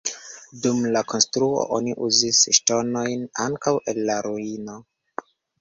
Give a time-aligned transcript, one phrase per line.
[0.61, 4.79] Dum la konstruo oni uzis ŝtonojn ankaŭ el la ruino.